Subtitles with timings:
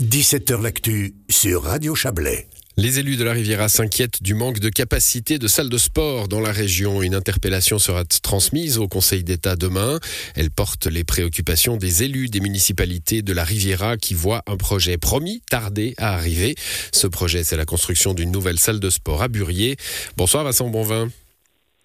[0.00, 2.46] 17h L'actu sur Radio Chablais.
[2.76, 6.38] Les élus de la Riviera s'inquiètent du manque de capacité de salles de sport dans
[6.38, 7.02] la région.
[7.02, 9.98] Une interpellation sera transmise au Conseil d'État demain.
[10.36, 14.98] Elle porte les préoccupations des élus des municipalités de la Riviera qui voient un projet
[14.98, 16.54] promis tarder à arriver.
[16.92, 19.76] Ce projet, c'est la construction d'une nouvelle salle de sport à Burier.
[20.16, 21.10] Bonsoir Vincent Bonvin.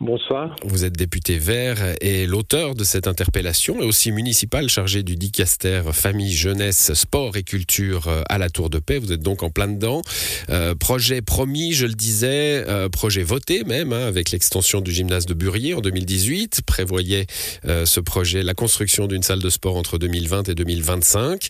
[0.00, 0.56] Bonsoir.
[0.64, 5.82] Vous êtes député vert et l'auteur de cette interpellation et aussi municipal chargé du dicaster
[5.92, 8.98] famille, jeunesse, sport et culture euh, à la Tour de Paix.
[8.98, 10.02] Vous êtes donc en plein dedans.
[10.50, 15.26] Euh, projet promis, je le disais, euh, projet voté même hein, avec l'extension du gymnase
[15.26, 17.26] de Burier en 2018 prévoyait
[17.64, 21.48] ce projet la construction d'une salle de sport entre 2020 et 2025.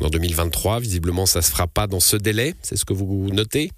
[0.00, 2.54] En 2023, visiblement, ça se fera pas dans ce délai.
[2.62, 3.70] C'est ce que vous notez?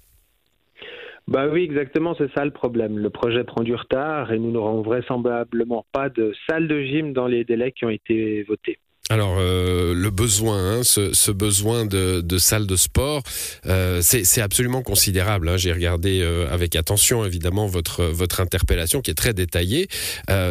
[1.27, 2.97] Bah oui, exactement, c'est ça le problème.
[2.97, 7.27] Le projet prend du retard et nous n'aurons vraisemblablement pas de salle de gym dans
[7.27, 8.79] les délais qui ont été votés.
[9.09, 13.23] Alors euh, le besoin, hein, ce, besoin de, de salles de sport,
[13.65, 15.47] euh, c'est absolument considérable.
[15.47, 15.55] Hein.
[15.55, 19.87] J'ai regardé euh, avec attention évidemment votre votre interpellation qui est très détaillée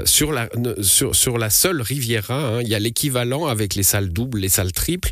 [0.04, 0.48] sur la
[0.80, 2.56] sur, sur la seule Riviera.
[2.56, 5.10] Hein, il y a l'équivalent avec les salles doubles, les salles triples,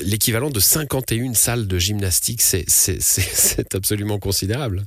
[0.00, 2.40] l'équivalent de 51 salles de gymnastique.
[2.40, 4.86] C'est c'est absolument considérable.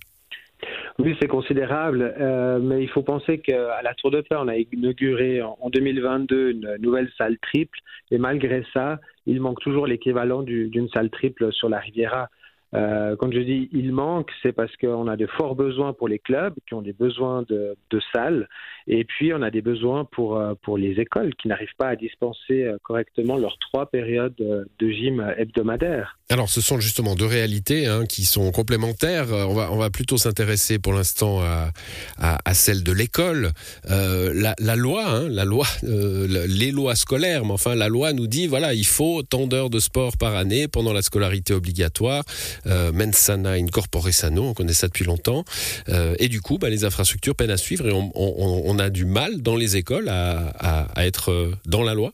[1.00, 4.56] Oui, c'est considérable, euh, mais il faut penser qu'à la Tour de Paix, on a
[4.58, 7.78] inauguré en 2022 une nouvelle salle triple,
[8.10, 12.30] et malgré ça, il manque toujours l'équivalent d'une salle triple sur la Riviera.
[12.74, 16.20] Euh, quand je dis il manque, c'est parce qu'on a de forts besoins pour les
[16.20, 18.50] clubs qui ont des besoins de, de salles,
[18.88, 21.96] et puis on a des besoins pour, euh, pour les écoles qui n'arrivent pas à
[21.96, 26.17] dispenser euh, correctement leurs trois périodes de gym hebdomadaires.
[26.30, 29.28] Alors ce sont justement deux réalités hein, qui sont complémentaires.
[29.30, 31.72] On va, on va plutôt s'intéresser pour l'instant à,
[32.18, 33.54] à, à, celle de l'école.
[33.90, 38.12] Euh, la, la, loi, hein, la loi euh, les lois scolaires, mais enfin la loi
[38.12, 42.24] nous dit voilà, il faut tant d'heures de sport par année pendant la scolarité obligatoire
[42.66, 45.46] euh, mensana incorpore sano, on connaît ça depuis longtemps.
[45.90, 48.90] Euh, et du coup, bah, les infrastructures peinent à suivre et on, on, on, a
[48.90, 52.14] du mal dans les écoles à, à, à être euh, dans la loi.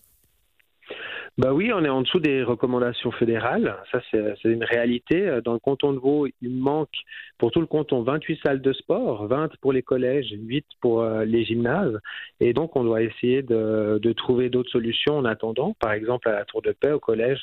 [1.39, 3.75] Bah oui, on est en dessous des recommandations fédérales.
[3.91, 5.39] Ça, c'est une réalité.
[5.43, 6.93] Dans le canton de Vaud, il manque
[7.39, 11.25] pour tout le canton 28 salles de sport, 20 pour les collèges, 8 pour euh,
[11.25, 11.97] les gymnases.
[12.39, 15.75] Et donc, on doit essayer de, de trouver d'autres solutions en attendant.
[15.79, 17.41] Par exemple, à la Tour de Paix, au collège,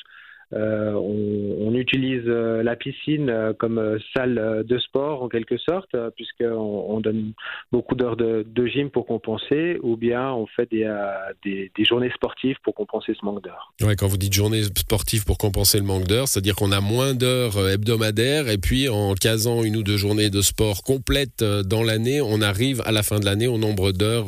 [0.53, 6.85] euh, on, utilise euh, la piscine euh, comme salle de sport en quelque sorte, puisqu'on
[6.89, 7.31] on donne
[7.71, 12.75] beaucoup d'heures de, gym pour compenser, ou bien on fait des, des, journées sportives pour
[12.75, 13.73] compenser ce manque d'heures.
[13.97, 17.69] Quand vous dites journée sportive pour compenser le manque d'heures, c'est-à-dire qu'on a moins d'heures
[17.69, 22.41] hebdomadaires, et puis en casant une ou deux journées de sport complètes dans l'année, on
[22.41, 24.27] arrive à la fin de l'année au nombre d'heures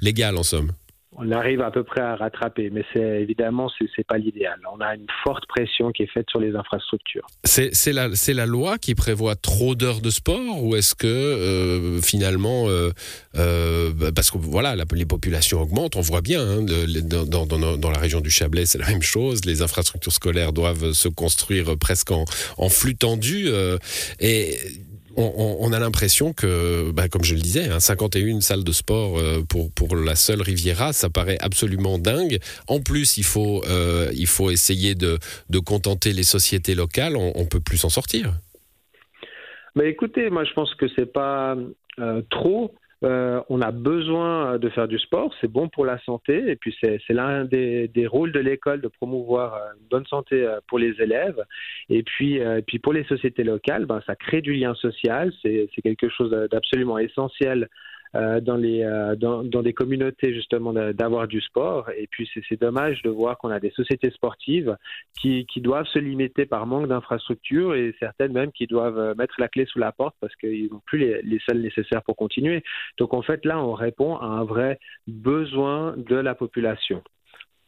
[0.00, 0.70] légales en somme
[1.16, 4.58] on arrive à peu près à rattraper, mais c'est évidemment c'est pas l'idéal.
[4.72, 7.26] On a une forte pression qui est faite sur les infrastructures.
[7.44, 12.90] C'est la loi qui prévoit trop d'heures de sport ou est-ce que euh, finalement euh,
[13.36, 18.30] euh, parce que voilà les populations augmentent, on voit bien hein, dans, la région du
[18.30, 19.44] Chablais c'est la même chose.
[19.44, 22.24] Les infrastructures scolaires doivent se construire presque en,
[22.58, 23.48] en flux tendu
[24.20, 24.58] et
[25.16, 29.42] on, a l'impression que, bah, comme je le disais, 51 hein, salles de sport euh,
[29.48, 32.38] pour, pour la seule Riviera, ça paraît absolument dingue.
[32.68, 35.18] En plus, il faut, euh, il faut essayer de,
[35.50, 37.16] de contenter les sociétés locales.
[37.16, 38.34] On, on peut plus s'en sortir.
[39.74, 41.56] Mais écoutez, moi je pense que c'est pas
[41.98, 46.50] euh, trop euh, on a besoin de faire du sport, c'est bon pour la santé,
[46.50, 50.60] et puis c'est l'un des, rôles de l'école de promouvoir euh, une bonne santé euh,
[50.68, 51.42] pour les élèves.
[51.90, 56.08] Et puis, puis pour les sociétés locales, ben, ça crée du lien social, c'est quelque
[56.08, 57.66] chose d'absolument essentiel euh,
[58.40, 61.90] dans, les, euh, dans, dans, des communautés justement d'avoir du sport.
[61.96, 64.76] Et puis c'est dommage de voir qu'on a des sociétés sportives
[65.20, 69.34] qui, qui doivent se limiter par manque d'infrastructures et certaines même qui doivent euh, mettre
[69.38, 72.62] la clé sous la porte parce qu'ils n'ont plus les, les salles nécessaires pour continuer.
[72.98, 77.02] Donc en fait là, on répond à un vrai besoin de la population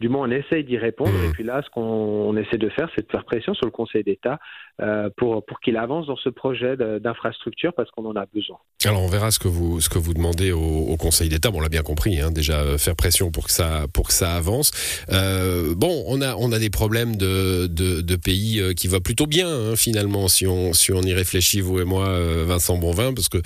[0.01, 1.13] du moins on essaye d'y répondre.
[1.13, 1.25] Mmh.
[1.27, 4.05] Et puis là, ce qu'on essaie de faire, c'est de faire pression sur le Conseil
[4.05, 4.39] d'État
[4.83, 8.59] euh, pour, pour qu'il avance dans ce projet d'infrastructure parce qu'on en a besoin.
[8.85, 11.51] Alors on verra ce que vous, ce que vous demandez au, au Conseil d'État.
[11.51, 14.13] Bon, on l'a bien compris, hein, déjà euh, faire pression pour que ça, pour que
[14.13, 14.71] ça avance.
[15.11, 19.27] Euh, bon, on a, on a des problèmes de, de, de pays qui va plutôt
[19.27, 22.09] bien hein, finalement si on, si on y réfléchit, vous et moi,
[22.45, 23.39] Vincent Bonvin, parce que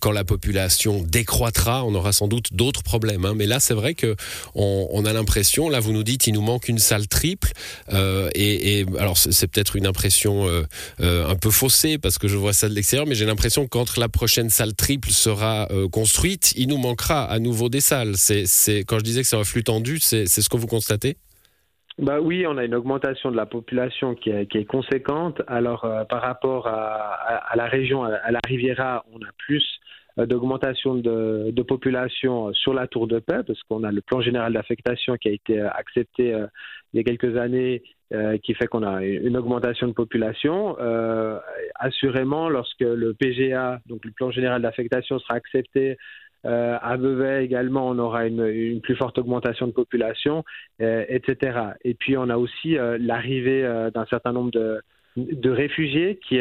[0.00, 3.24] quand la population décroîtra, on aura sans doute d'autres problèmes.
[3.24, 3.34] Hein.
[3.34, 4.16] Mais là, c'est vrai que
[4.54, 7.52] on, on a l'impression, là vous nous dites, il nous manque une salle triple.
[7.90, 10.62] et, et alors c'est peut-être une impression euh,
[11.00, 13.70] euh, un peu faussé parce que je vois ça de l'extérieur, mais j'ai l'impression que
[13.70, 18.14] quand la prochaine salle triple sera euh, construite, il nous manquera à nouveau des salles.
[18.16, 21.16] C'est, quand je disais que c'est un flux tendu, c'est ce que vous constatez?
[21.98, 25.42] Bah oui, on a une augmentation de la population qui est, conséquente.
[25.48, 29.87] Alors euh, par rapport à, la région, à, la Riviera, on a plus euh,
[30.26, 35.16] d'augmentation de, population sur la Tour de Paix, parce qu'on a le plan général d'affectation
[35.16, 36.34] qui a été euh, accepté
[36.92, 37.82] il y a quelques années,
[38.42, 40.76] qui fait qu'on a une augmentation de population.
[41.74, 45.98] assurément, lorsque le PGA, donc le plan général d'affectation, sera accepté
[46.46, 50.44] euh, à Vevey également, on aura une, plus forte augmentation de population,
[50.80, 51.58] euh, etc.
[51.84, 54.80] Et puis on a aussi euh, l'arrivée euh, d'un certain nombre de,
[55.16, 56.40] de réfugiés qui,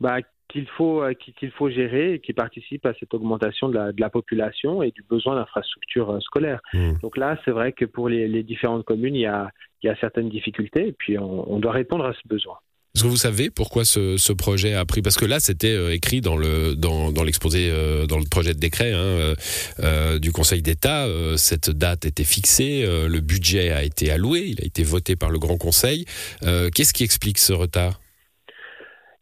[0.00, 0.18] bah,
[0.48, 1.02] qu'il faut
[1.38, 4.90] qu'il faut gérer et qui participent à cette augmentation de la, de la population et
[4.90, 6.60] du besoin d'infrastructures scolaires.
[6.72, 6.92] Mmh.
[7.02, 9.50] Donc là, c'est vrai que pour les, les, différentes communes, il y a,
[9.82, 12.56] il y a certaines difficultés et puis on, on doit répondre à ce besoin.
[12.94, 15.02] Est-ce que vous savez pourquoi ce, ce, projet a pris?
[15.02, 18.54] Parce que là, c'était euh, écrit dans le dans, dans l'exposé, euh, dans le projet
[18.54, 19.34] de décret hein, euh,
[19.80, 21.06] euh du Conseil d'État.
[21.36, 25.38] cette date était fixée, le budget a été alloué, il a été voté par le
[25.38, 26.06] Grand Conseil.
[26.40, 28.00] Qu'est-ce qui explique ce retard?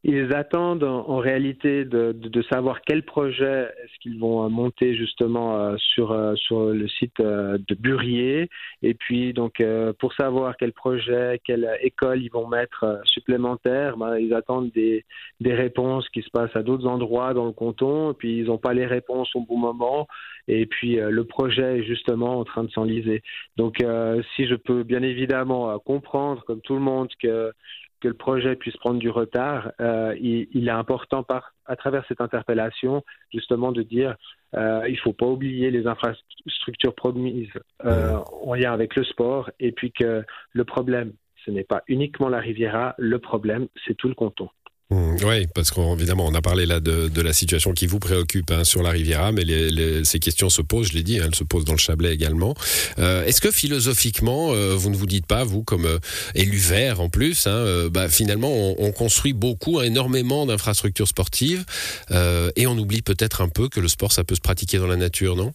[0.08, 4.94] Ils attendent en, réalité de, de, de, savoir quel projet est-ce qu'ils vont euh, monter
[4.94, 8.48] justement euh, sur, euh, sur le site de Burier.
[8.82, 9.60] Et puis, donc,
[9.98, 15.04] pour savoir quel projet, quelle école ils vont mettre supplémentaire, ben, ils attendent des,
[15.40, 18.12] des réponses qui se passent à d'autres endroits dans le canton.
[18.12, 20.06] Et puis, ils n'ont pas les réponses au bon moment.
[20.46, 23.22] Et puis, le projet est justement en train de s'enliser.
[23.56, 23.78] Donc,
[24.36, 27.52] si je peux bien évidemment comprendre, comme tout le monde, que
[28.06, 32.20] que le projet puisse prendre du retard, euh, il, est important par, à travers cette
[32.20, 34.14] interpellation justement de dire
[34.54, 37.50] euh, il ne faut pas oublier les infrastructures promises
[37.84, 41.14] euh, en lien avec le sport et puis que le problème,
[41.44, 44.48] ce n'est pas uniquement la Riviera, le problème, c'est tout le canton.
[44.88, 48.62] Mmh, oui, parce qu'évidemment, on a parlé là de, la situation qui vous préoccupe hein,
[48.62, 51.42] sur la Riviera, mais les, ces questions se posent, je l'ai dit, hein, elles se
[51.42, 52.54] posent dans le Chablais également.
[53.00, 55.98] Euh, Est-ce que philosophiquement, euh, vous ne vous dites pas, vous, comme euh,
[56.36, 61.64] élu vert en plus, hein, euh, bah, finalement, on, on, construit beaucoup, énormément d'infrastructures sportives,
[62.12, 64.86] euh, et on oublie peut-être un peu que le sport, ça peut se pratiquer dans
[64.86, 65.52] la nature, non?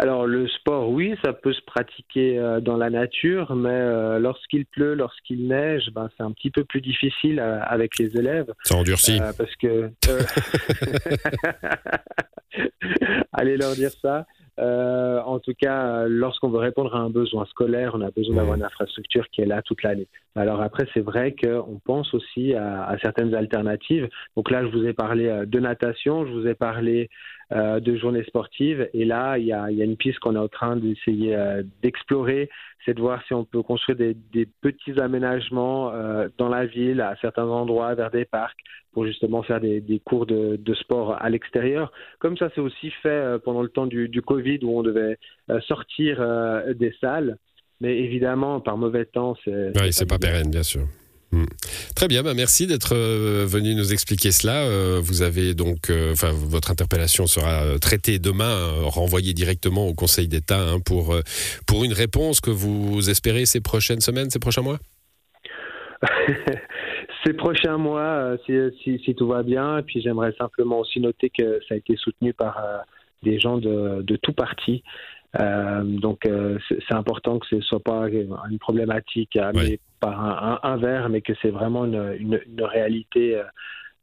[0.00, 4.64] Alors le sport, oui, ça peut se pratiquer euh, dans la nature, mais euh, lorsqu'il
[4.64, 8.50] pleut, lorsqu'il neige, ben, c'est un petit peu plus difficile euh, avec les élèves.
[8.64, 9.20] Ça endurcit.
[9.36, 9.90] Parce que
[13.34, 14.26] allez leur dire ça.
[14.58, 18.56] Euh, en tout cas, lorsqu'on veut répondre à un besoin scolaire, on a besoin d'avoir
[18.56, 20.08] une infrastructure qui est là toute l'année.
[20.34, 24.08] Alors après, c'est vrai qu'on pense aussi à, à, certaines alternatives.
[24.34, 27.10] Donc là, je vous ai parlé de natation, je vous ai parlé
[27.52, 28.88] euh, de journées sportives.
[28.94, 32.48] Et là, il y a, une piste qu'on est en train d'essayer euh, d'explorer,
[32.86, 37.16] c'est de voir si on peut construire des, petits aménagements euh, dans la ville, à
[37.20, 38.60] certains endroits, vers des parcs,
[38.92, 41.90] pour justement faire des, cours de, sport à l'extérieur.
[42.20, 45.18] Comme ça, c'est aussi fait pendant le temps du, Covid, où on devait
[45.66, 46.24] sortir
[46.76, 47.36] des salles.
[47.80, 49.72] Mais évidemment, par mauvais temps, c'est.
[49.76, 50.82] Oui, c'est pas pérenne, bien sûr.
[51.32, 51.44] Hmm.
[51.94, 54.64] Très bien, bah merci d'être euh, venu nous expliquer cela.
[54.64, 60.26] Euh, vous avez donc, euh, enfin, votre interpellation sera traitée demain, renvoyée directement au Conseil
[60.26, 61.14] d'État hein, pour
[61.68, 64.78] pour une réponse que vous espérez ces prochaines semaines, ces prochains mois?
[67.24, 69.78] ces prochains mois, si, si, tout va bien.
[69.78, 72.60] Et puis j'aimerais simplement aussi noter que ça a été soutenu par
[73.22, 74.82] des gens de, de tout parti.
[75.38, 79.80] Euh, donc euh, c'est important que ce ne soit pas une problématique amenée oui.
[80.00, 83.40] par un, un, un, verre, mais que c'est vraiment une, une, une réalité.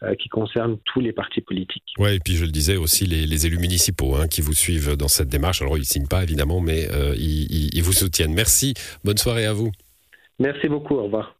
[0.03, 1.95] Euh, qui concerne tous les partis politiques.
[1.97, 4.95] Oui, et puis je le disais aussi, les, les élus municipaux hein, qui vous suivent
[4.95, 5.63] dans cette démarche.
[5.63, 8.35] Alors, ils ne signent pas, évidemment, mais ils vous soutiennent.
[8.35, 8.75] Merci.
[9.03, 9.71] Bonne soirée à vous.
[10.37, 10.93] Merci beaucoup.
[10.93, 11.35] Au revoir.